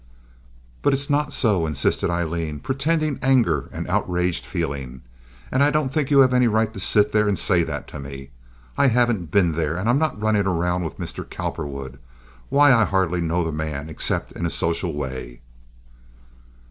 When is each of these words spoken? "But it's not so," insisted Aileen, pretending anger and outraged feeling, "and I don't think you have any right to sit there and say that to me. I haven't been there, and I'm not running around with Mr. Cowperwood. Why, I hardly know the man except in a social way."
"But 0.81 0.93
it's 0.93 1.11
not 1.11 1.31
so," 1.31 1.67
insisted 1.67 2.09
Aileen, 2.09 2.59
pretending 2.59 3.19
anger 3.21 3.69
and 3.71 3.87
outraged 3.87 4.47
feeling, 4.47 5.03
"and 5.51 5.61
I 5.61 5.69
don't 5.69 5.93
think 5.93 6.09
you 6.09 6.21
have 6.21 6.33
any 6.33 6.47
right 6.47 6.73
to 6.73 6.79
sit 6.79 7.11
there 7.11 7.27
and 7.27 7.37
say 7.37 7.61
that 7.63 7.87
to 7.89 7.99
me. 7.99 8.31
I 8.79 8.87
haven't 8.87 9.29
been 9.29 9.51
there, 9.51 9.77
and 9.77 9.87
I'm 9.87 9.99
not 9.99 10.19
running 10.19 10.47
around 10.47 10.85
with 10.85 10.97
Mr. 10.97 11.23
Cowperwood. 11.29 11.99
Why, 12.49 12.73
I 12.73 12.83
hardly 12.83 13.21
know 13.21 13.43
the 13.43 13.51
man 13.51 13.89
except 13.89 14.31
in 14.31 14.47
a 14.47 14.49
social 14.49 14.91
way." 14.95 15.41